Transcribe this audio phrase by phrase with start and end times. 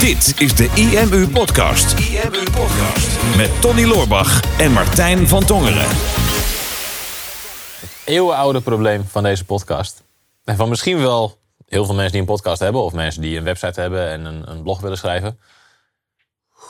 [0.00, 1.98] Dit is de IMU Podcast.
[1.98, 3.36] IMU Podcast.
[3.36, 5.86] Met Tony Loorbach en Martijn van Tongeren.
[8.04, 10.04] eeuwenoude probleem van deze podcast.
[10.44, 11.38] En van misschien wel
[11.68, 14.50] heel veel mensen die een podcast hebben, of mensen die een website hebben en een,
[14.50, 15.38] een blog willen schrijven.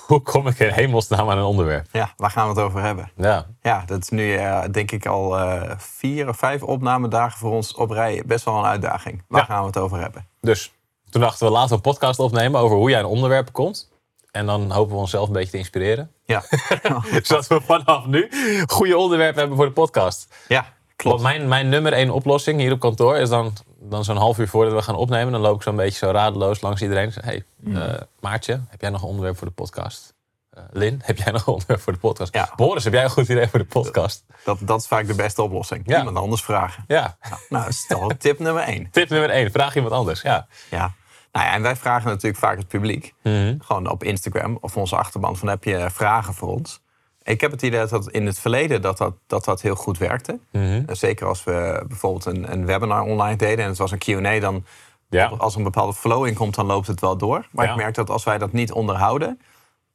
[0.06, 1.86] Hoe kom ik in hemelsnaam aan een onderwerp?
[1.92, 3.10] Ja, waar gaan we het over hebben?
[3.16, 7.52] Ja, Ja, dat is nu eh, denk ik al eh, vier of vijf opnamedagen voor
[7.52, 8.22] ons op rij.
[8.26, 9.22] Best wel een uitdaging.
[9.28, 9.46] Waar Ja.
[9.46, 10.26] gaan we het over hebben?
[10.40, 10.72] dus
[11.10, 13.88] toen dachten we laten we een podcast opnemen over hoe jij een onderwerp komt.
[14.30, 16.10] En dan hopen we onszelf een beetje te inspireren.
[16.24, 16.42] Ja,
[17.22, 18.30] Zodat we vanaf nu
[18.66, 20.34] goede onderwerpen hebben voor de podcast.
[20.48, 21.22] ja Want klopt.
[21.22, 24.72] mijn, mijn nummer één oplossing hier op kantoor is dan, dan zo'n half uur voordat
[24.74, 25.32] we gaan opnemen.
[25.32, 27.04] Dan loop ik zo'n beetje zo radeloos langs iedereen.
[27.04, 30.14] en zeg, Hey, eh, Maartje, heb jij nog een onderwerp voor de podcast?
[30.50, 32.34] Eh, Lin, heb jij nog een onderwerp voor de podcast?
[32.34, 32.52] Ja.
[32.56, 34.24] Boris, heb jij een goed idee voor de podcast?
[34.44, 35.82] Dat, dat is vaak de beste oplossing.
[35.86, 35.98] Ja.
[35.98, 36.84] Iemand anders vragen.
[36.88, 37.16] Ja.
[37.48, 38.88] Nou, dat is toch tip nummer één.
[38.90, 40.22] Tip nummer één, vraag iemand anders.
[40.22, 40.46] Ja.
[40.70, 40.92] Ja.
[41.32, 43.14] Nou ja, en wij vragen natuurlijk vaak het publiek.
[43.22, 43.54] Mhm.
[43.58, 46.80] Gewoon op Instagram of onze achterban van heb je vragen voor ons?
[47.22, 50.38] Ik heb het idee dat in het verleden dat dat, dat, dat heel goed werkte.
[50.52, 50.82] Mhm.
[50.86, 54.38] Eh, Zeker als we bijvoorbeeld een, een webinar online deden en het was een Q&A,
[54.40, 54.64] dan
[55.08, 55.26] Ja.
[55.26, 57.46] als er een bepaalde flow in komt, dan loopt het wel door.
[57.52, 57.70] Maar Ja.
[57.70, 59.40] ik merk dat als wij dat niet onderhouden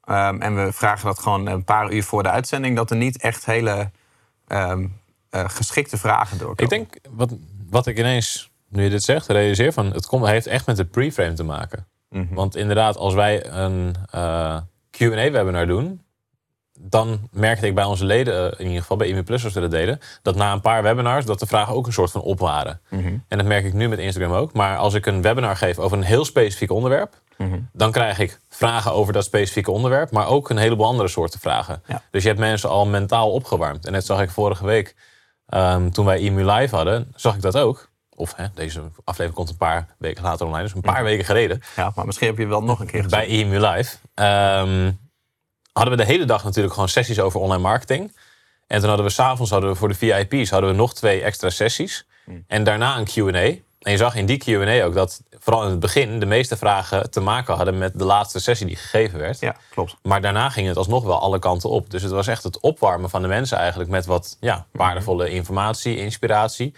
[0.03, 3.17] ehm, en we vragen dat gewoon een paar uur voor de uitzending, dat er niet
[3.21, 3.91] echt hele
[4.47, 4.87] ehm,
[5.29, 6.63] eh, geschikte vragen doorkomen.
[6.63, 7.33] Ik denk, wat,
[7.69, 9.91] wat ik ineens, nu je dit zegt, realiseer van...
[9.91, 11.87] het komt, heeft echt met de preframe te maken.
[12.09, 12.33] Mhm.
[12.33, 14.57] Want inderdaad, als wij een eh,
[14.89, 16.01] Q&A-webinar doen...
[16.79, 19.59] dan merkte ik bij onze leden, eh, in ieder geval bij IMU Plus als we
[19.59, 19.99] dat deden...
[20.21, 22.81] dat na een paar webinars dat de vragen ook een soort van op waren.
[22.89, 23.17] Mhm.
[23.27, 24.53] En dat merk ik nu met Instagram ook.
[24.53, 27.23] Maar als ik een webinar geef over een heel specifiek onderwerp...
[27.37, 27.59] Mhm.
[27.73, 30.11] dan krijg ik vragen over dat specifieke onderwerp...
[30.11, 31.81] maar ook een heleboel andere soorten vragen.
[31.87, 32.01] Ja.
[32.11, 33.85] Dus je hebt mensen al mentaal opgewarmd.
[33.85, 34.95] En net zag ik vorige week,
[35.47, 37.11] ehm, toen wij IMU Live hadden...
[37.15, 37.89] zag ik dat ook.
[38.15, 40.63] Of hè, deze aflevering komt een paar weken later online.
[40.63, 43.27] Dus een paar weken geleden Ja, maar misschien heb je wel nog een keer gezegd.
[43.27, 43.97] bij IMU Live.
[44.13, 44.91] ehm,
[45.73, 48.15] hadden we de hele dag natuurlijk gewoon sessies over online marketing.
[48.67, 51.49] En toen hadden we s'avonds hadden we voor de VIP's hadden we nog twee extra
[51.49, 52.05] sessies.
[52.47, 53.63] En daarna een Q&A.
[53.79, 57.11] En je zag in die Q&A ook dat vooral in het begin de meeste vragen
[57.11, 59.39] te maken hadden met de laatste sessie die gegeven werd.
[59.39, 59.95] Ja, klopt.
[60.01, 61.89] Maar daarna ging het alsnog wel alle kanten op.
[61.89, 65.97] Dus het was echt het opwarmen van de mensen eigenlijk met wat ja, waardevolle informatie,
[65.97, 66.73] inspiratie.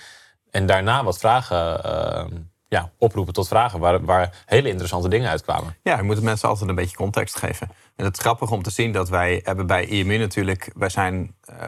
[0.51, 2.35] En daarna wat vragen, ehm,
[2.67, 5.75] ja, oproepen tot vragen waar, waar hele interessante dingen uitkwamen.
[5.83, 7.69] Ja, je moet de mensen altijd een beetje context geven.
[7.95, 10.71] En het is grappig om te zien dat wij hebben bij IMU natuurlijk...
[10.75, 11.67] Wij zijn, eh,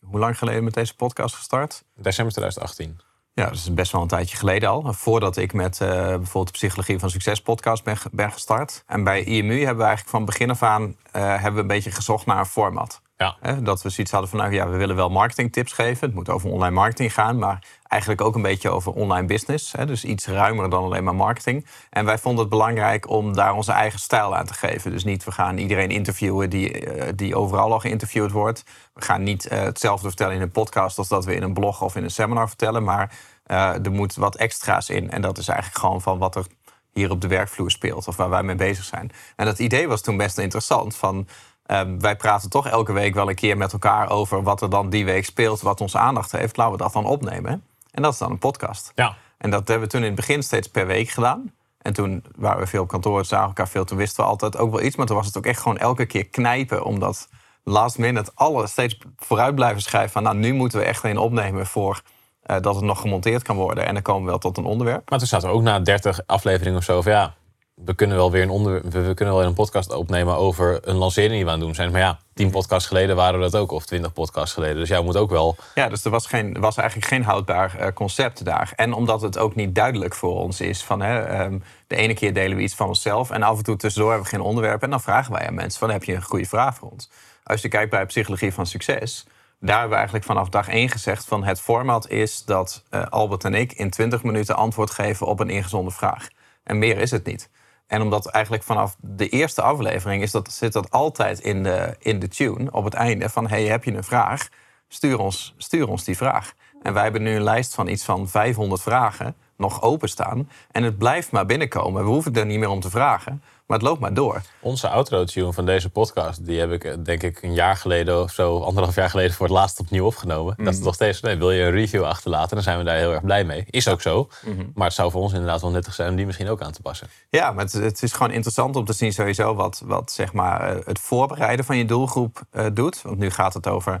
[0.00, 1.84] hoe lang geleden met deze podcast gestart?
[1.94, 3.00] December 2018.
[3.34, 4.92] Ja, dat is best wel een tijdje geleden al.
[4.92, 8.82] Voordat ik met eh, bijvoorbeeld de Psychologie van Succes podcast ben, ben gestart.
[8.86, 11.90] En bij IMU hebben we eigenlijk van begin af aan eh, hebben we een beetje
[11.90, 13.02] gezocht naar een format.
[13.16, 13.36] Ja.
[13.40, 16.06] Hè, dat we zoiets hadden van, nou ja, we willen wel marketingtips geven.
[16.06, 19.72] Het moet over online marketing gaan, maar eigenlijk ook een beetje over online business.
[19.72, 21.66] Hè, dus iets ruimer dan alleen maar marketing.
[21.90, 24.90] En wij vonden het belangrijk om daar onze eigen stijl aan te geven.
[24.90, 28.64] Dus niet, we gaan iedereen interviewen die, eh, die overal al geïnterviewd wordt.
[28.94, 31.82] We gaan niet eh, hetzelfde vertellen in een podcast als dat we in een blog
[31.82, 32.82] of in een seminar vertellen.
[32.82, 35.10] Maar eh, er moet wat extra's in.
[35.10, 36.46] En dat is eigenlijk gewoon van wat er
[36.92, 39.10] hier op de werkvloer speelt of waar wij mee bezig zijn.
[39.36, 40.96] En dat idee was toen best interessant.
[40.96, 41.26] Van,
[41.66, 44.90] ehm, wij praten toch elke week wel een keer met elkaar over wat er dan
[44.90, 46.56] die week speelt, wat onze aandacht heeft.
[46.56, 47.64] Laten we dat dan opnemen.
[47.90, 48.92] En dat is dan een podcast.
[48.94, 49.16] Ja.
[49.38, 51.52] En dat hebben we toen in het begin steeds per week gedaan.
[51.78, 53.84] En toen waren we veel op kantoor, zagen elkaar veel.
[53.84, 54.96] Toen wisten we altijd ook wel iets.
[54.96, 56.84] Maar toen was het ook echt gewoon elke keer knijpen.
[56.84, 57.28] Omdat
[57.64, 60.10] last minute alle steeds vooruit blijven schrijven.
[60.10, 62.02] Van nou, nu moeten we echt een opnemen voor
[62.42, 63.86] eh, dat het nog gemonteerd kan worden.
[63.86, 65.10] En dan komen we wel tot een onderwerp.
[65.10, 67.34] Maar toen zaten we ook na 30 afleveringen of zo van ja,
[67.74, 71.32] we kunnen wel weer een, onder, we, kunnen wel een podcast opnemen over een lancering
[71.32, 71.90] die we aan het doen zijn.
[71.90, 74.76] Maar ja, 10 podcasts geleden waren we dat ook, of 20 podcasts geleden.
[74.76, 75.56] Dus jij moet ook wel.
[75.74, 78.72] Ja, dus er was, geen, was eigenlijk geen houdbaar eh, concept daar.
[78.76, 82.34] En omdat het ook niet duidelijk voor ons is van hè, ehm, de ene keer
[82.34, 84.82] delen we iets van onszelf en af en toe tussendoor hebben we geen onderwerp.
[84.82, 87.10] En dan vragen wij aan mensen van heb je een goede vraag voor ons?
[87.44, 89.26] Als je kijkt bij Psychologie van Succes,
[89.60, 93.44] daar hebben we eigenlijk vanaf dag één gezegd van het format is dat eh, Albert
[93.44, 96.28] en ik in 20 minuten antwoord geven op een ingezonde vraag.
[96.64, 97.48] En meer is het niet.
[97.86, 102.18] En omdat eigenlijk vanaf de eerste aflevering is dat, zit dat altijd in de, in
[102.18, 104.48] de tune op het einde van hey, heb je een vraag?
[104.88, 106.52] Stuur ons, stuur ons die vraag.
[106.82, 110.50] En wij hebben nu een lijst van iets van 500 vragen nog openstaan.
[110.70, 112.04] En het blijft maar binnenkomen.
[112.04, 114.42] We hoeven er niet meer om te vragen, maar het loopt maar door.
[114.60, 118.30] Onze outro-tune van deze podcast, die heb ik eh, denk ik een jaar geleden of
[118.30, 120.54] zo, anderhalf jaar geleden voor het laatst opnieuw opgenomen.
[120.64, 123.12] Dat is nog steeds, nee, wil je een review achterlaten, dan zijn we daar heel
[123.12, 123.64] erg blij mee.
[123.70, 124.28] Is ook zo.
[124.74, 126.82] Maar het zou voor ons inderdaad wel nuttig zijn om die misschien ook aan te
[126.82, 127.08] passen.
[127.28, 130.76] Ja, maar het, het is gewoon interessant om te zien sowieso wat, wat zeg maar,
[130.76, 133.02] eh, het voorbereiden van je doelgroep eh, doet.
[133.02, 134.00] Want nu gaat het over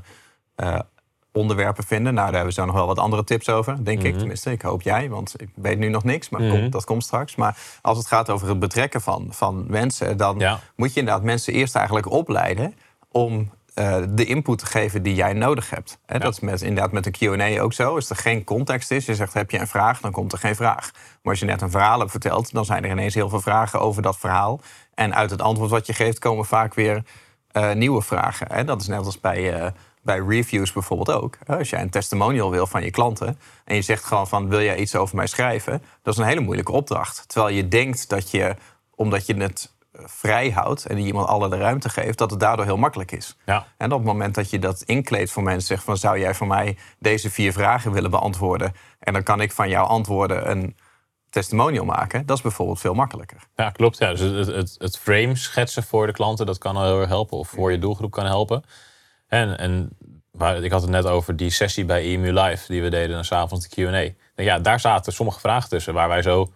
[0.54, 0.78] eh,
[1.32, 2.14] onderwerpen vinden.
[2.14, 4.18] Nou, daar hebben we zo nog wel wat andere tips over, denk ik.
[4.18, 7.36] Tenminste, ik hoop jij, want ik weet nu nog niks, maar komt, dat komt straks.
[7.36, 10.60] Maar als het gaat over het betrekken van, van mensen, dan Ja.
[10.76, 12.74] moet je inderdaad mensen eerst eigenlijk opleiden
[13.10, 15.98] om eh, de input te geven die jij nodig hebt.
[16.06, 17.94] Hè, Dat is met, inderdaad met een Q&A ook zo.
[17.94, 20.56] Als er geen context is, je zegt heb je een vraag, dan komt er geen
[20.56, 20.90] vraag.
[20.92, 23.80] Maar als je net een verhaal hebt verteld, dan zijn er ineens heel veel vragen
[23.80, 24.60] over dat verhaal.
[24.94, 27.02] En uit het antwoord wat je geeft komen vaak weer
[27.50, 28.46] eh, nieuwe vragen.
[28.52, 28.64] Hè.
[28.64, 29.72] Dat is net als bij,
[30.04, 31.38] bij reviews bijvoorbeeld ook.
[31.44, 34.62] Hè, Als jij een testimonial wil van je klanten en je zegt gewoon van wil
[34.62, 37.24] jij iets over mij schrijven, dat is een hele moeilijke opdracht.
[37.28, 38.56] Terwijl je denkt dat je,
[38.94, 42.40] omdat je het eh, vrij houdt en die iemand alle de ruimte geeft, dat het
[42.40, 43.36] daardoor heel makkelijk is.
[43.46, 43.66] Ja.
[43.76, 46.46] En op het moment dat je dat inkleedt voor mensen, zegt van zou jij voor
[46.46, 48.72] mij deze vier vragen willen beantwoorden?
[48.98, 50.76] En dan kan ik van jouw antwoorden een
[51.34, 52.26] testimonial maken.
[52.26, 53.38] Dat is bijvoorbeeld veel makkelijker.
[53.56, 53.98] Ja, klopt.
[53.98, 54.10] Ja.
[54.10, 57.38] Dus het, het, het frame schetsen voor de klanten, dat kan heel erg helpen.
[57.38, 58.64] Of voor je doelgroep kan helpen.
[59.34, 59.88] En, en
[60.62, 63.68] ik had het net over die sessie bij EMU Live die we deden, en s'avonds
[63.68, 64.42] de Q&A.
[64.42, 66.52] Ja, daar zaten sommige vragen tussen waar wij zo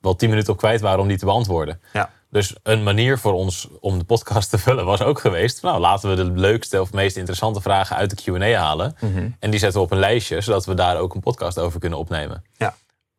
[0.00, 1.80] wel tien minuten op kwijt waren om die te beantwoorden.
[1.92, 2.10] Ja.
[2.30, 5.62] Dus een manier voor ons om de podcast te vullen was ook geweest...
[5.62, 8.94] nou, laten we de leukste of meest interessante vragen uit de Q&A halen.
[9.38, 11.98] En die zetten we op een lijstje, zodat we daar ook een podcast over kunnen
[11.98, 12.44] opnemen.
[12.56, 12.74] Ja,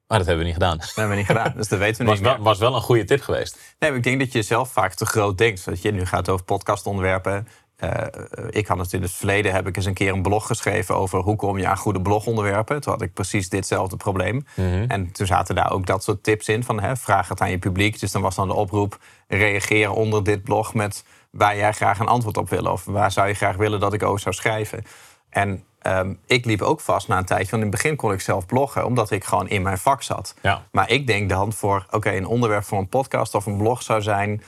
[0.08, 0.78] Maar dat hebben we niet gedaan.
[0.78, 1.54] dat hebben we niet gedaan.
[1.56, 2.44] Dus dat weten we Was niet wel, meer.
[2.44, 3.58] was wel een goede tip geweest.
[3.80, 5.66] Nee, maar ik denk dat je zelf vaak te groot denkt.
[5.66, 7.48] Dat je nu gaat over podcastonderwerpen.
[7.80, 8.06] Eh,
[8.50, 11.20] ik had het in het verleden heb ik eens een keer een blog geschreven over
[11.20, 12.82] hoe kom je aan goede blogonderwerpen.
[12.82, 14.46] Toen had ik precies ditzelfde probleem.
[14.88, 17.58] En toen zaten daar ook dat soort tips in van hè, vraag het aan je
[17.58, 18.00] publiek.
[18.00, 18.98] Dus dan was dan de oproep
[19.28, 23.28] reageer onder dit blog met waar jij graag een antwoord op wil of waar zou
[23.28, 24.84] je graag willen dat ik over zou schrijven.
[25.30, 28.22] En ehm, ik liep ook vast na een tijdje, want in het begin kon ik
[28.22, 30.36] zelf bloggen omdat ik gewoon in mijn vak zat.
[30.42, 30.64] Ja.
[30.72, 34.02] Maar ik denk dan voor, oké, een onderwerp voor een podcast of een blog zou
[34.02, 34.44] zijn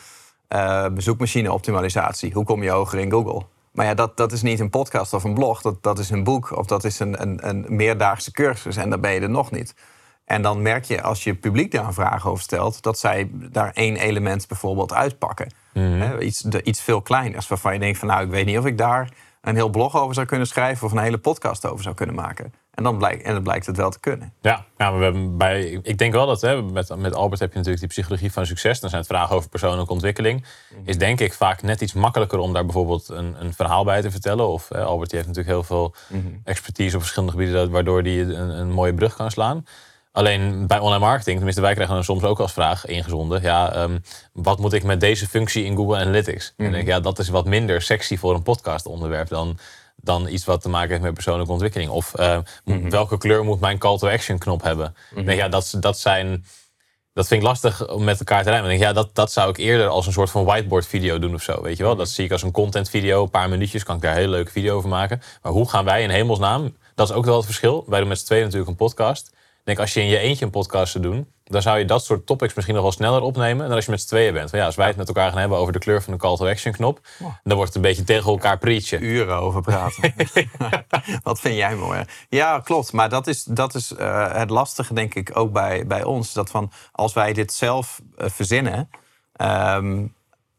[0.51, 2.33] eh zoekmachine-optimalisatie.
[2.33, 3.42] Hoe kom je hoger in Google?
[3.71, 5.62] Maar ja, dat, dat is niet een podcast of een blog.
[5.62, 8.75] Dat, dat is een boek of dat is een, een, een meerdaagse cursus.
[8.75, 9.75] En dan ben je er nog niet.
[10.25, 12.83] En dan merk je als je publiek daar een vraag over stelt...
[12.83, 15.51] dat zij daar één element bijvoorbeeld uitpakken.
[15.74, 18.07] Hè, iets, de, iets veel kleiners waarvan je denkt van...
[18.07, 19.09] nou, ik weet niet of ik daar
[19.42, 20.86] een heel blog over zou kunnen schrijven...
[20.86, 22.53] of een hele podcast over zou kunnen maken.
[22.71, 24.33] En dan blijkt, en dan blijkt het wel te kunnen.
[24.41, 27.57] Ja, ja we hebben bij, ik denk wel dat hè, met, met Albert heb je
[27.57, 28.79] natuurlijk die psychologie van succes.
[28.79, 30.45] Dan zijn het vragen over persoonlijke ontwikkeling.
[30.85, 34.12] Is denk ik vaak net iets makkelijker om daar bijvoorbeeld een, een verhaal bij te
[34.12, 34.47] vertellen.
[34.47, 35.95] Of hè, Albert die heeft natuurlijk heel veel
[36.44, 39.63] expertise op verschillende gebieden, waardoor hij een, een mooie brug kan slaan.
[40.12, 43.41] Alleen bij online marketing, tenminste wij krijgen dan soms ook als vraag ingezonden.
[43.41, 44.00] Ja, ehm,
[44.33, 46.53] wat moet ik met deze functie in Google Analytics?
[46.57, 49.57] En ik denk, ja, dat is wat minder sexy voor een podcast onderwerp dan,
[50.01, 51.89] dan iets wat te maken heeft met persoonlijke ontwikkeling.
[51.89, 52.38] Of eh,
[52.89, 54.95] welke kleur moet mijn call to action knop hebben?
[55.15, 56.45] Ik denk, ja, dat, dat zijn...
[57.13, 58.69] Dat vind ik lastig om met elkaar te rijmen.
[58.69, 61.42] Denk, ja, dat, dat zou ik eerder als een soort van whiteboard video doen of
[61.42, 61.62] zo.
[61.62, 61.95] Weet je wel?
[61.95, 63.24] Dat zie ik als een content video.
[63.24, 65.21] Een paar minuutjes kan ik daar een hele leuke video over maken.
[65.42, 66.77] Maar hoe gaan wij in hemelsnaam?
[66.95, 67.83] Dat is ook wel het verschil.
[67.88, 69.27] Wij doen met z'n tweeën natuurlijk een podcast.
[69.27, 71.27] Ik denk, als je in je eentje een podcast zou doen...
[71.51, 73.68] dan zou je dat soort topics misschien nog wel sneller opnemen...
[73.68, 74.50] dan als je met z'n tweeën bent.
[74.50, 76.36] Van, ja, als wij het met elkaar gaan hebben over de kleur van de call
[76.36, 77.00] to action knop...
[77.44, 79.03] dan wordt het een beetje tegen elkaar preachen.
[79.03, 80.13] uren over praten.
[81.24, 82.06] Wat vind jij mooi?
[82.30, 82.94] Ja, klopt.
[82.94, 86.33] Maar dat is, dat is eh, het lastige, denk ik, ook bij, bij ons.
[86.33, 88.89] Dat van als wij dit zelf eh, verzinnen.
[89.33, 90.06] ehm,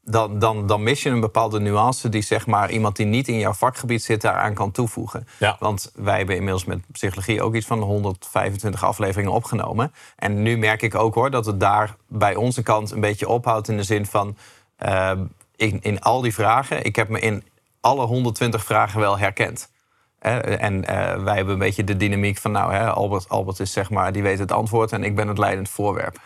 [0.04, 3.38] dan, dan, dan mis je een bepaalde nuance die zeg maar, iemand die niet in
[3.38, 5.26] jouw vakgebied zit daaraan kan toevoegen.
[5.38, 5.56] Ja.
[5.58, 9.92] Want wij hebben inmiddels met psychologie ook iets van 125 afleveringen opgenomen.
[10.16, 13.68] En nu merk ik ook hoor dat het daar bij onze kant een beetje ophoudt
[13.68, 14.36] in de zin van
[14.76, 15.24] ehm,
[15.56, 17.44] in, in al die vragen, ik heb me in
[17.80, 19.70] alle 120 vragen wel herkend.
[20.18, 23.72] Hè, En eh, wij hebben een beetje de dynamiek van, nou, hè, Albert, Albert is
[23.72, 26.18] zeg maar, die weet het antwoord en ik ben het leidend voorwerp.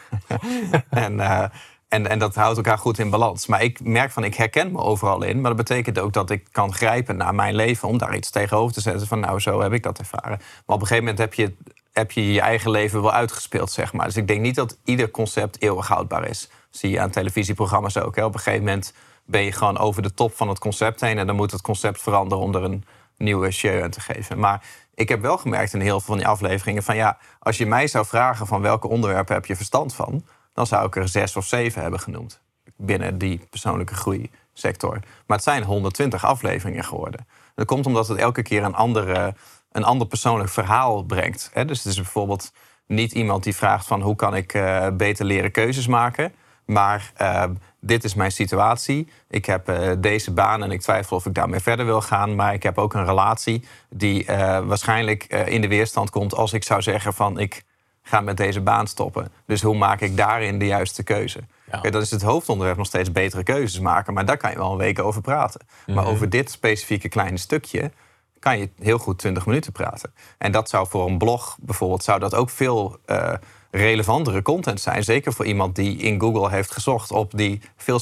[0.91, 1.45] en, eh,
[1.89, 3.47] en, en dat houdt elkaar goed in balans.
[3.47, 5.41] Maar ik merk van, ik herken me overal in.
[5.41, 8.75] Maar dat betekent ook dat ik kan grijpen naar mijn leven om daar iets tegenover
[8.75, 9.07] te zetten.
[9.07, 10.39] Van, nou, zo heb ik dat ervaren.
[10.39, 11.55] Maar op een gegeven moment heb je,
[11.93, 14.07] heb je je eigen leven wel uitgespeeld, zeg maar.
[14.07, 16.51] Dus ik denk niet dat ieder concept eeuwig houdbaar is.
[16.71, 18.17] Zie je aan televisieprogramma's ook.
[18.17, 18.25] Hè.
[18.25, 18.93] Op een gegeven moment
[19.25, 21.19] ben je gewoon over de top van het concept heen.
[21.19, 22.85] En dan moet het concept veranderen om er een
[23.17, 24.39] nieuwe show aan te geven.
[24.39, 24.63] Maar
[24.95, 27.87] ik heb wel gemerkt in heel veel van die afleveringen van ja, als je mij
[27.87, 30.25] zou vragen van welke onderwerpen heb je verstand van,
[30.57, 32.41] dan zou ik er zes of zeven hebben genoemd
[32.77, 35.01] binnen die persoonlijke groeisector.
[35.27, 37.27] Maar het zijn 120 afleveringen geworden.
[37.55, 39.35] Dat komt omdat het elke keer een, andere,
[39.73, 41.51] een ander persoonlijk verhaal brengt.
[41.55, 42.53] Dus het is bijvoorbeeld
[42.87, 46.33] niet iemand die vraagt van hoe kan ik eh, beter leren keuzes maken.
[46.67, 47.45] Maar eh,
[47.81, 49.09] dit is mijn situatie.
[49.29, 52.35] Ik heb eh, deze baan en ik twijfel of ik daarmee verder wil gaan.
[52.35, 56.65] Maar ik heb ook een relatie die eh, waarschijnlijk in de weerstand komt als ik
[56.65, 57.65] zou zeggen van ik
[58.09, 59.33] ga met deze baan stoppen.
[59.47, 61.41] Dus hoe maak ik daarin de juiste keuze?
[61.71, 61.79] Ja.
[61.79, 64.15] Kijk, dat is het hoofdonderwerp nog steeds betere keuzes maken.
[64.15, 65.61] Maar daar kan je wel een week over praten.
[65.87, 67.91] Maar over dit specifieke kleine stukje
[68.39, 70.13] kan je heel goed 20 minuten praten.
[70.39, 73.33] En dat zou voor een blog bijvoorbeeld, zou dat ook veel uh,
[73.71, 75.05] relevantere content zijn.
[75.05, 77.99] Zeker voor iemand die in Google heeft gezocht op die veel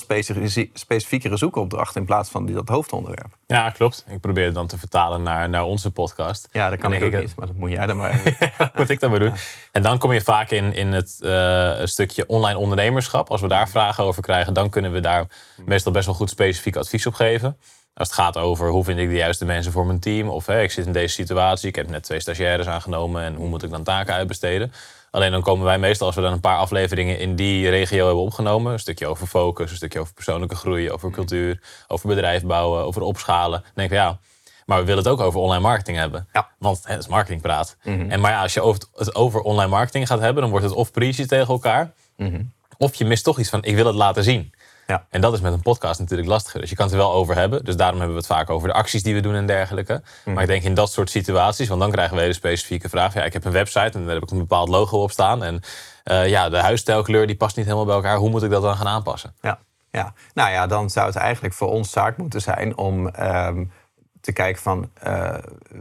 [0.73, 3.37] specifiekere zoekopdracht in plaats van die, dat hoofdonderwerp.
[3.47, 4.05] Ja, klopt.
[4.09, 6.49] Ik probeer het dan te vertalen naar, naar onze podcast.
[6.53, 8.39] Ja, dat kan ik ook ik, niet, maar dat moet jij dan maar.
[8.77, 9.35] moet ik dan maar doen.
[9.73, 13.31] En dan kom je vaak in, in het uh, stukje online ondernemerschap.
[13.31, 15.27] Als we daar vragen over krijgen, dan kunnen we daar
[15.65, 17.57] meestal best wel goed specifiek advies op geven.
[17.95, 20.29] Als het gaat over hoe vind ik de juiste mensen voor mijn team.
[20.29, 23.63] Of ik zit in deze situatie, ik heb net twee stagiaires aangenomen en hoe moet
[23.63, 24.73] ik dan taken uitbesteden.
[25.15, 28.23] Alleen dan komen wij meestal, als we dan een paar afleveringen in die regio hebben
[28.23, 31.15] opgenomen, een stukje over focus, een stukje over persoonlijke groei, over mm.
[31.15, 33.61] cultuur, over bedrijf bouwen, over opschalen.
[33.61, 34.19] Dan denken we ja,
[34.67, 36.29] maar we willen het ook over online marketing hebben.
[36.33, 36.49] Ja.
[36.59, 37.77] Want het is marketingpraat.
[37.83, 40.67] Mm En maar ja, als je over het over online marketing gaat hebben, dan wordt
[40.67, 41.93] het of precies tegen elkaar.
[42.17, 44.53] Mm Of je mist toch iets van, ik wil het laten zien.
[44.87, 45.07] Ja.
[45.11, 46.61] En dat is met een podcast natuurlijk lastiger.
[46.61, 47.65] Dus je kan het er wel over hebben.
[47.65, 50.03] Dus daarom hebben we het vaak over de acties die we doen en dergelijke.
[50.25, 53.15] Maar ik denk in dat soort situaties, want dan krijgen we de specifieke vraag.
[53.15, 55.43] Ja, ik heb een website en daar heb ik een bepaald logo op staan.
[55.43, 55.61] En
[56.05, 58.17] uh, ja, de huisstijlkleur die past niet helemaal bij elkaar.
[58.17, 59.35] Hoe moet ik dat dan gaan aanpassen?
[59.41, 59.59] Ja,
[59.91, 60.13] ja.
[60.35, 63.73] nou ja, dan zou het eigenlijk voor ons zaak moeten zijn om um,
[64.21, 65.35] te kijken van uh,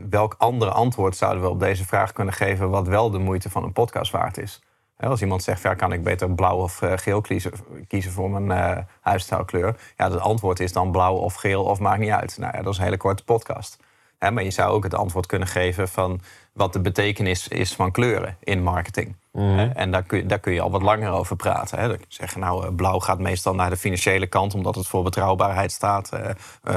[0.10, 3.64] welk andere antwoord zouden we op deze vraag kunnen geven, wat wel de moeite van
[3.64, 4.62] een podcast waard is.
[4.98, 7.52] Als iemand zegt, ja, kan ik beter blauw of uh, geel kiezen,
[7.88, 9.76] kiezen voor mijn uh, huisstijlkleur?
[9.98, 12.38] Ja, het antwoord is dan blauw of geel of maakt niet uit.
[12.38, 13.78] Nou ja, dat is een hele korte podcast.
[14.20, 16.22] maar je zou ook het antwoord kunnen geven van
[16.54, 19.16] wat de betekenis is van kleuren in marketing.
[19.32, 19.60] Mhm.
[19.60, 21.80] En daar kun, je, daar kun je al wat langer over praten.
[21.80, 21.96] Hè.
[22.08, 26.10] Zeggen, nou, eh, blauw gaat meestal naar de financiële kant, omdat het voor betrouwbaarheid staat.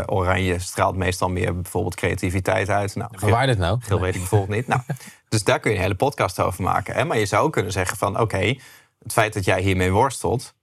[0.06, 2.94] oranje straalt meestal meer bijvoorbeeld creativiteit uit.
[2.94, 3.78] Nou, Waar dit nou?
[3.80, 4.66] Geel weet ik bijvoorbeeld niet.
[4.66, 4.80] Nou,
[5.36, 6.94] dus daar kun je een hele podcast over maken.
[6.94, 7.04] Hè?
[7.04, 8.54] Maar je zou ook kunnen zeggen van oké,
[9.02, 10.54] het feit dat jij hiermee worstelt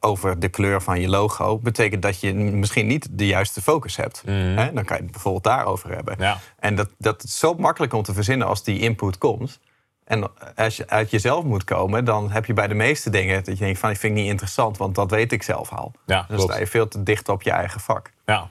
[0.00, 4.22] over de kleur van je logo, betekent dat je misschien niet de juiste focus hebt.
[4.24, 4.34] Mhm.
[4.34, 4.72] Hè?
[4.72, 6.16] Dan kan je het bijvoorbeeld daarover hebben.
[6.18, 6.38] Ja.
[6.58, 9.60] En dat, dat is zo makkelijk om te verzinnen als die input komt.
[10.04, 13.58] En als je uit jezelf moet komen, dan heb je bij de meeste dingen dat
[13.58, 15.92] je denkt van ik vind ik niet interessant, want dat weet ik zelf al.
[16.06, 18.10] Ja, dan sta je veel te dicht op je eigen vak.
[18.24, 18.50] Ja,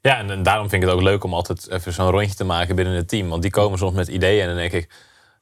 [0.00, 2.76] ja, en, daarom vind ik het ook leuk om altijd even zo'n rondje te maken
[2.76, 3.28] binnen het team.
[3.28, 4.90] Want die komen soms met ideeën en dan denk ik,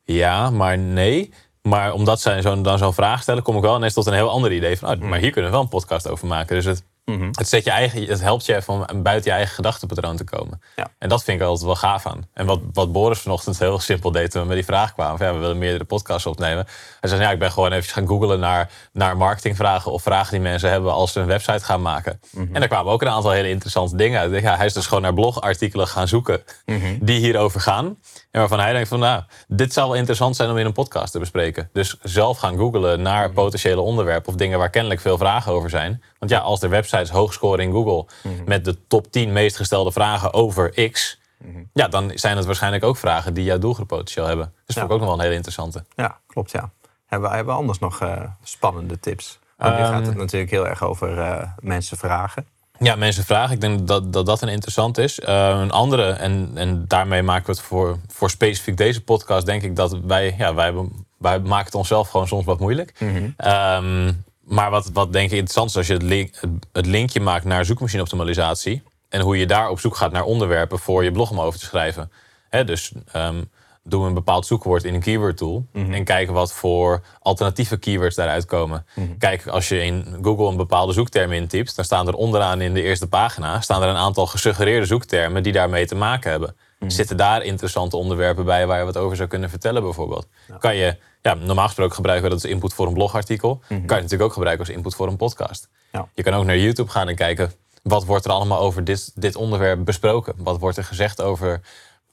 [0.04, 1.32] ja, maar nee.
[1.62, 4.30] Maar omdat zij zo, dan zo'n vraag stellen, kom ik wel ineens tot een heel
[4.30, 4.78] ander idee.
[4.78, 6.56] Van, oh, maar hier kunnen we wel een podcast over maken.
[6.56, 7.28] Dus het, Mhm.
[7.32, 10.62] het, zet je eigen, het helpt je van buiten je eigen gedachtenpatroon te komen.
[10.76, 10.88] Ja.
[10.98, 12.26] En dat vind ik altijd wel gaaf aan.
[12.32, 15.18] En wat, wat Boris vanochtend heel simpel deed toen we met die vraag kwamen.
[15.18, 16.66] Van, ja, we willen meerdere podcasts opnemen.
[17.00, 20.40] Hij zei, ja, ik ben gewoon even gaan googlen naar, naar marketingvragen of vragen die
[20.40, 22.20] mensen hebben als ze een website gaan maken.
[22.30, 22.54] Mhm.
[22.54, 24.42] En daar kwamen ook een aantal hele interessante dingen uit.
[24.42, 26.98] Ja, hij is dus gewoon naar blogartikelen gaan zoeken mhm.
[27.00, 27.96] die hierover gaan.
[28.30, 31.12] En waarvan hij denkt van, nou, dit zou wel interessant zijn om in een podcast
[31.12, 31.70] te bespreken.
[31.72, 36.02] Dus zelf gaan googlen naar potentiële onderwerpen of dingen waar kennelijk veel vragen over zijn.
[36.18, 38.44] Want ja, als er websites hoog scoren in Google mhm.
[38.44, 41.62] met de top 10 meest gestelde vragen over X, mhm.
[41.72, 44.46] ja, dan zijn het waarschijnlijk ook vragen die jouw doelgroep potentieel hebben.
[44.46, 44.80] Dus dat ja.
[44.80, 45.84] vond ik ook nog wel een hele interessante.
[45.94, 46.70] Ja, klopt ja.
[47.06, 49.38] Hebben we hebben anders nog uh, spannende tips?
[49.56, 52.46] Want nu gaat het ehm, natuurlijk heel erg over uh, mensen vragen.
[52.78, 53.54] Ja, mensen vragen.
[53.54, 55.18] Ik denk dat dat, dat een interessant is.
[55.18, 59.62] Uh, een andere, en, en daarmee maken we het voor, voor specifiek deze podcast, denk
[59.62, 60.74] ik dat wij, ja, wij,
[61.18, 63.00] wij maken het onszelf gewoon soms wat moeilijk.
[63.00, 66.34] Mm maar wat, wat denk ik interessant is als je het, link,
[66.72, 68.82] het linkje maakt naar zoekmachine-optimalisatie.
[69.08, 71.64] En hoe je daar op zoek gaat naar onderwerpen voor je blog om over te
[71.64, 72.12] schrijven.
[72.48, 73.50] He, dus um,
[73.82, 75.66] doen we een bepaald zoekwoord in een keyword tool.
[75.72, 75.92] Mhm.
[75.92, 78.86] En kijken wat voor alternatieve keywords daaruit komen.
[78.94, 82.74] Mm Kijk, als je in Google een bepaalde zoekterm intypt, dan staan er onderaan in
[82.74, 86.56] de eerste pagina staan er een aantal gesuggereerde zoektermen die daarmee te maken hebben.
[86.78, 86.90] Mhm.
[86.90, 90.26] Zitten daar interessante onderwerpen bij waar je wat over zou kunnen vertellen, bijvoorbeeld?
[90.58, 93.60] Kan je ja, normaal gesproken gebruiken we dat als input voor een blogartikel.
[93.62, 93.68] Mhm.
[93.68, 95.68] Kan je natuurlijk ook gebruiken als input voor een podcast.
[95.92, 96.08] Ja.
[96.14, 99.36] Je kan ook naar YouTube gaan en kijken wat wordt er allemaal over dit, dit
[99.36, 100.34] onderwerp besproken.
[100.36, 101.60] Wat wordt er gezegd over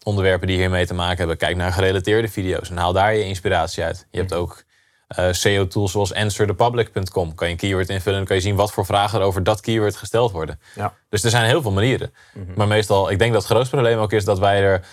[0.04, 1.38] onderwerpen die hiermee te maken hebben.
[1.38, 4.08] Kijk naar gerelateerde video's en haal daar je inspiratie uit.
[4.12, 4.40] Je hebt mhm.
[4.40, 4.64] ook
[5.08, 7.36] uh, eh, SEO-tools zoals answerthepublic.com.
[7.36, 9.62] Kan je een keyword invullen en kan je zien wat voor vragen er over dat
[9.62, 10.60] keyword gesteld worden.
[10.76, 10.94] Ja.
[11.10, 12.14] Dus er zijn heel veel manieren.
[12.34, 12.46] Mhm.
[12.56, 14.86] Maar meestal, ik denk dat het grootste probleem ook is dat wij er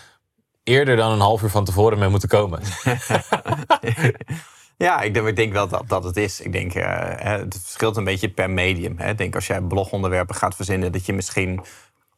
[0.62, 2.60] eerder dan een half uur van tevoren mee moeten komen.
[4.76, 6.40] ja, ik denk, ik denk wel dat, dat het is.
[6.40, 6.84] Ik denk, uh,
[7.16, 8.98] het verschilt een beetje per medium.
[8.98, 9.10] Hè.
[9.10, 11.62] Ik denk als jij blogonderwerpen gaat verzinnen, dat je misschien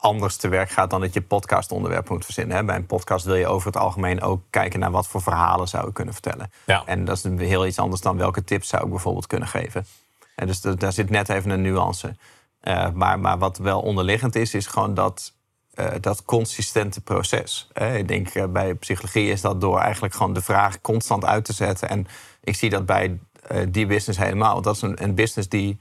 [0.04, 2.56] anders te werk gaat dan dat je podcastonderwerp moet verzinnen.
[2.56, 2.64] Hè.
[2.64, 5.88] Bij een podcast wil je over het algemeen ook kijken naar wat voor verhalen zou
[5.88, 6.52] ik kunnen vertellen.
[6.66, 6.82] Ja.
[6.86, 9.86] En dat is heel iets anders dan welke tips zou ik bijvoorbeeld kunnen geven.
[10.34, 12.16] En dus daar zit net even een nuance.
[12.62, 15.32] Uh, maar, maar wat wel onderliggend is, is gewoon dat
[15.74, 17.68] uh, dat consistente proces.
[17.94, 21.52] Ik denk uh, bij psychologie is dat door eigenlijk gewoon de vraag constant uit te
[21.52, 21.88] zetten.
[21.88, 22.06] En
[22.42, 23.18] ik zie dat bij
[23.68, 24.62] die business helemaal.
[24.62, 25.78] Dat is een, een business die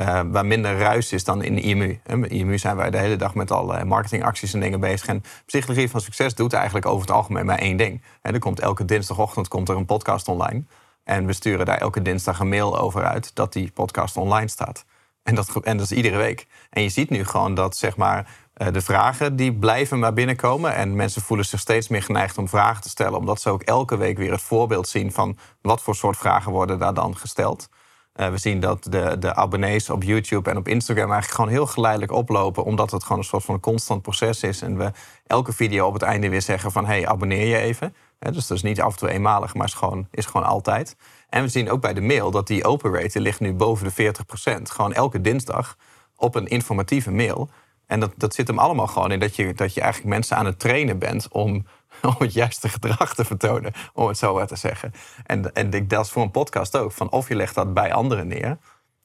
[0.00, 2.00] eh, waar minder ruis is dan in de IMU.
[2.06, 5.06] In IMU zijn wij de hele dag met alle marketingacties en dingen bezig.
[5.06, 8.02] En Psychologie van Succes doet eigenlijk over het algemeen maar één ding.
[8.22, 10.62] En er komt elke dinsdagochtend komt er een podcast online.
[11.04, 14.84] En we sturen daar elke dinsdag een mail over uit dat die podcast online staat.
[15.22, 16.46] En dat, en dat is iedere week.
[16.70, 20.74] En je ziet nu gewoon dat zeg maar, eh, de vragen die blijven maar binnenkomen.
[20.74, 23.18] En mensen voelen zich steeds meer geneigd om vragen te stellen.
[23.18, 26.78] Omdat ze ook elke week weer het voorbeeld zien van wat voor soort vragen worden
[26.78, 27.68] daar dan gesteld.
[28.16, 31.66] Uh, we zien dat de, de abonnees op YouTube en op Instagram eigenlijk gewoon heel
[31.66, 32.64] geleidelijk oplopen.
[32.64, 34.62] Omdat het gewoon een soort van een constant proces is.
[34.62, 34.90] En we
[35.26, 37.94] elke video op het einde weer zeggen van hey, abonneer je even.
[38.18, 40.96] dus dat is niet af en toe eenmalig, maar is gewoon, is gewoon altijd.
[41.28, 44.14] En we zien ook bij de mail dat die open rate ligt nu boven de
[44.58, 44.62] 40%.
[44.62, 45.76] Gewoon elke dinsdag
[46.16, 47.50] op een informatieve mail.
[47.90, 50.46] En dat, dat zit hem allemaal gewoon in dat je, dat je eigenlijk mensen aan
[50.46, 51.66] het trainen bent om,
[52.02, 54.92] om het juiste gedrag te vertonen, om het zo maar te zeggen.
[55.26, 56.92] En, en dat is voor een podcast ook.
[56.92, 58.58] Van of je legt dat bij anderen neer,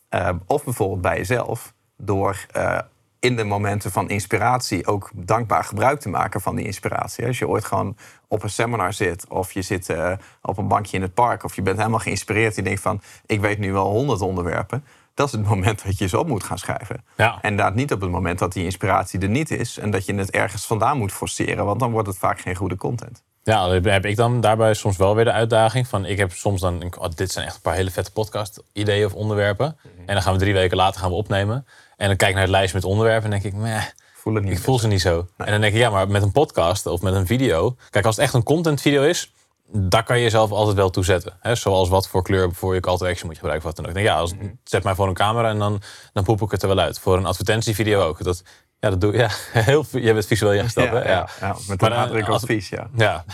[0.10, 2.80] uh, of bijvoorbeeld bij jezelf, door uh,
[3.20, 7.26] in de momenten van inspiratie ook dankbaar gebruik te maken van die inspiratie.
[7.26, 10.12] Als je ooit gewoon op een seminar zit, of je zit uh,
[10.42, 13.42] op een bankje in het park, of je bent helemaal geïnspireerd je denkt van ik
[13.42, 14.84] weet nu wel honderd onderwerpen
[15.16, 17.04] dat is het moment dat je ze op moet gaan schrijven.
[17.18, 17.34] Ja.
[17.42, 20.16] En inderdaad niet op het moment dat die inspiratie er niet is en dat je
[20.16, 23.24] het ergens vandaan moet forceren, want dan wordt het vaak geen goede content.
[23.44, 26.94] Ja, heb ik dan daarbij soms wel weer de uitdaging van ik heb soms dan,
[27.00, 29.78] oh, dit zijn echt een paar hele vette podcast ideeën of onderwerpen.
[29.82, 30.00] Mhm.
[30.06, 31.66] En dan gaan we drie weken later gaan we opnemen.
[31.98, 34.44] En dan kijk ik naar het lijstje met onderwerpen en denk ik, meh, voel het
[34.44, 35.28] niet ik voel ze niet zo.
[35.38, 37.76] En dan denk ik, ja, maar met een podcast of met een video.
[37.90, 39.34] Kijk, als het echt een content video is,
[39.72, 41.34] daar kan je jezelf altijd wel toe zetten.
[41.40, 41.56] Hè?
[41.56, 43.68] Zoals wat voor kleur voor je call to action moet je gebruiken.
[43.68, 43.94] Wat dan ook.
[43.94, 44.46] denk, ja, als, mhm.
[44.64, 45.82] zet mij voor een camera en dan,
[46.14, 47.00] dan poep ik het er wel uit.
[47.00, 48.24] Voor een advertentievideo ook.
[48.24, 48.44] Dat,
[48.80, 50.90] ja, dat doe ja, heel Je bent visueel ingesteld.
[50.90, 51.30] Ja, ja.
[51.40, 52.90] ja, met een nadruk op vies, ja.
[52.96, 53.26] Ja.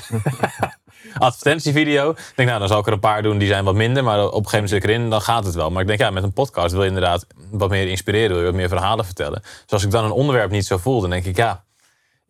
[1.18, 2.10] advertentievideo.
[2.10, 4.04] Ik denk, nou, dan zal ik er een paar doen die zijn wat minder.
[4.04, 5.70] Maar op een gegeven moment zit ik erin, dan gaat het wel.
[5.70, 8.30] Maar ik denk, ja, met een podcast wil je inderdaad wat meer inspireren.
[8.30, 9.42] Wil je wat meer verhalen vertellen.
[9.42, 11.64] Dus als ik dan een onderwerp niet zo voel, dan denk ik, ja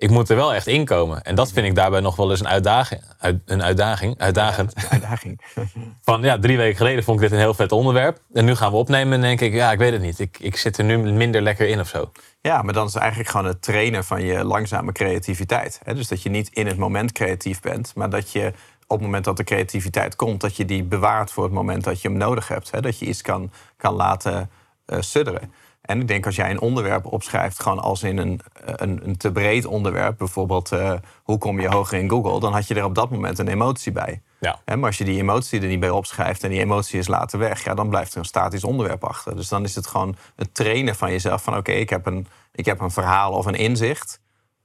[0.01, 1.21] ik moet er wel echt inkomen.
[1.21, 3.01] En dat vind ik daarbij nog wel eens een uitdaging.
[3.45, 4.73] een uitdaging, uitdagend.
[4.89, 5.41] uitdaging.
[6.01, 8.19] Van ja, drie weken geleden vond ik dit een heel vet onderwerp.
[8.33, 10.19] En nu gaan we opnemen en denk ik, ja, ik weet het niet.
[10.19, 12.11] Ik, ik zit er nu minder lekker in of zo.
[12.41, 15.79] Ja, maar dan is het eigenlijk gewoon het trainen van je langzame creativiteit.
[15.85, 18.47] Dus dat je niet in het moment creatief bent, maar dat je
[18.87, 22.01] op het moment dat de creativiteit komt, dat je die bewaart voor het moment dat
[22.01, 22.81] je hem nodig hebt.
[22.83, 24.49] Dat je iets kan, kan laten
[24.87, 25.53] uh, sudderen.
[25.91, 29.31] En ik denk als jij een onderwerp opschrijft, gewoon als in een, een, een te
[29.31, 32.95] breed onderwerp, bijvoorbeeld uh, hoe kom je hoger in Google, dan had je er op
[32.95, 34.21] dat moment een emotie bij.
[34.39, 34.59] Ja.
[34.65, 37.63] maar als je die emotie er niet bij opschrijft en die emotie is later weg,
[37.63, 39.35] ja, dan blijft er een statisch onderwerp achter.
[39.35, 42.65] Dus dan is het gewoon het trainen van jezelf van oké, ik heb een, ik
[42.65, 44.19] heb een verhaal of een inzicht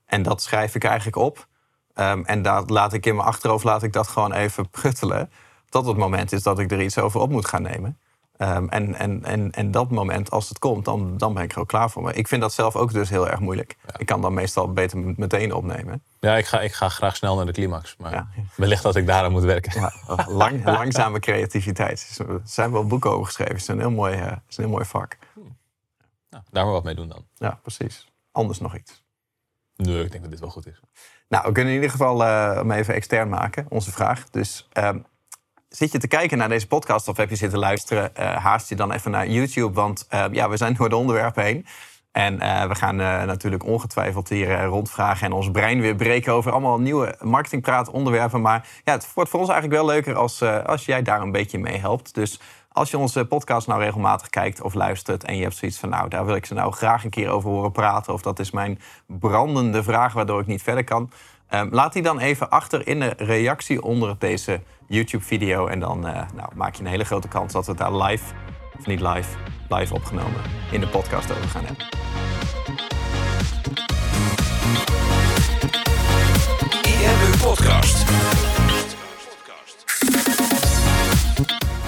[0.07, 1.47] en dat schrijf ik eigenlijk op.
[1.95, 5.31] Um, en daar laat ik in mijn achterhoofd laat ik dat gewoon even pruttelen.
[5.69, 7.99] Tot het moment is dat ik er iets over op moet gaan nemen.
[8.39, 11.61] Um, en, en, en, en dat moment, als het komt, dan, dan ben ik er
[11.61, 12.03] ook klaar voor.
[12.03, 13.77] Maar ik vind dat zelf ook dus heel erg moeilijk.
[13.97, 16.03] Ik kan dan meestal beter meteen opnemen.
[16.21, 17.97] Ja, ik ga, ik ga graag snel naar de climax.
[17.97, 18.29] Maar ja.
[18.57, 19.81] wellicht dat ik daaraan moet werken.
[19.81, 19.93] Ja,
[20.29, 22.19] lang, langzame creativiteit.
[22.29, 23.53] Er zijn wel boeken over geschreven.
[23.53, 25.17] Het is een heel mooi, uh, is een heel mooi vak.
[26.31, 27.25] Nou, daar maar wat mee doen dan.
[27.35, 28.13] Ja, precies.
[28.33, 29.05] Anders nog iets.
[29.77, 30.81] Nee, ik denk dat dit wel goed is.
[31.29, 34.31] Nou, we kunnen in ieder geval uh, hem even extern maken, onze vraag.
[34.31, 35.05] Dus um,
[35.69, 38.11] Zit je te kijken naar deze podcast of heb je zitten luisteren?
[38.19, 41.45] Uh, haast je dan even naar YouTube, want uh, ja, we zijn door de onderwerpen
[41.45, 41.67] heen.
[42.13, 46.81] En uh, we gaan natuurlijk ongetwijfeld hier rondvragen en ons brein weer breken over allemaal
[46.81, 48.41] nieuwe marketingpraat onderwerpen.
[48.41, 51.59] Maar ja, het wordt voor ons eigenlijk wel leuker als, als jij daar een beetje
[51.59, 52.15] mee helpt.
[52.15, 55.89] Dus als je onze podcast nou regelmatig kijkt of luistert en je hebt zoiets van,
[55.89, 58.51] nou, daar wil ik ze nou graag een keer over horen praten, of dat is
[58.51, 61.11] mijn brandende vraag waardoor ik niet verder kan,
[61.51, 65.67] um, laat die dan even achter in de reactie onder deze YouTube-video.
[65.67, 68.35] En dan uh, nou, maak je een hele grote kans dat we het daar live,
[68.79, 69.29] of niet live,
[69.69, 71.85] live opgenomen in de podcast over gaan hebben.
[77.07, 78.05] IMU Podcast.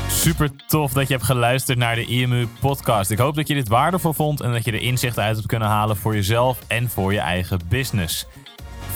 [0.09, 3.11] Super tof dat je hebt geluisterd naar de IMU Podcast.
[3.11, 5.69] Ik hoop dat je dit waardevol vond en dat je er inzichten uit hebt kunnen
[5.69, 8.27] halen voor jezelf en voor je eigen business.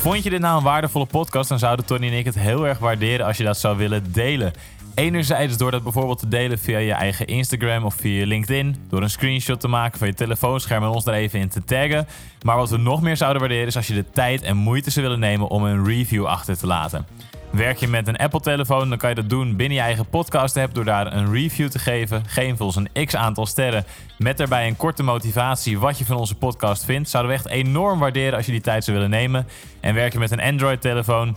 [0.02, 2.78] Vond je dit nou een waardevolle podcast, dan zouden Tony en ik het heel erg
[2.78, 4.52] waarderen als je dat zou willen delen.
[4.94, 8.76] Enerzijds door dat bijvoorbeeld te delen via je eigen Instagram of via LinkedIn.
[8.88, 12.06] Door een screenshot te maken van je telefoonscherm en ons er even in te taggen.
[12.42, 15.06] Maar wat we nog meer zouden waarderen is als je de tijd en moeite zou
[15.06, 17.06] willen nemen om een review achter te laten.
[17.52, 20.84] Werk je met een Apple-telefoon, dan kan je dat doen binnen je eigen podcast-app door
[20.84, 22.22] daar een review te geven.
[22.26, 23.84] Geef ons een x aantal sterren
[24.18, 27.08] met daarbij een korte motivatie wat je van onze podcast vindt.
[27.08, 29.46] Zouden we echt enorm waarderen als je die tijd zou willen nemen.
[29.80, 31.36] En werk je met een Android-telefoon,